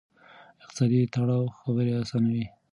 اقتصادي 0.63 0.99
تړاو 1.13 1.43
خبرې 1.59 1.91
آسانوي. 2.01 2.45